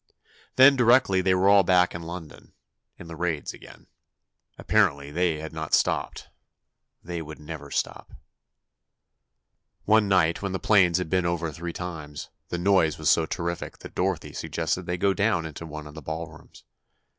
Then 0.55 0.75
directly 0.75 1.21
they 1.21 1.35
were 1.35 1.47
all 1.47 1.61
back 1.61 1.93
in 1.93 2.01
London, 2.01 2.53
in 2.97 3.07
the 3.07 3.15
raids 3.15 3.53
again. 3.53 3.85
Apparently 4.57 5.11
they 5.11 5.37
had 5.39 5.53
not 5.53 5.75
stopped... 5.75 6.27
they 7.03 7.21
would 7.21 7.37
never 7.39 7.69
stop. 7.69 8.11
One 9.85 10.07
night 10.07 10.41
when 10.41 10.53
the 10.53 10.59
planes 10.59 10.97
had 10.97 11.11
been 11.11 11.27
over 11.27 11.51
three 11.51 11.71
times, 11.71 12.29
the 12.49 12.57
noise 12.57 12.97
was 12.97 13.11
so 13.11 13.27
terrific 13.27 13.77
that 13.77 13.93
Dorothy 13.93 14.33
suggested 14.33 14.87
they 14.87 14.97
go 14.97 15.13
down 15.13 15.45
into 15.45 15.67
one 15.67 15.85
of 15.85 15.93
the 15.93 16.01
ballrooms. 16.01 16.63